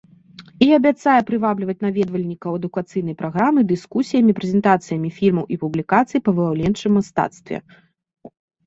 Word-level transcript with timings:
І 0.67 0.69
абяцае 0.77 1.17
прывабліваць 1.27 1.75
наведвальнікаў 1.87 2.57
адукацыйнай 2.61 3.15
праграмай, 3.21 3.69
дыскусіямі, 3.75 4.31
прэзентацыямі 4.43 5.09
фільмаў 5.21 5.45
і 5.53 5.63
публікацый 5.67 6.19
па 6.31 6.39
выяўленчым 6.41 6.91
мастацтве. 7.03 7.57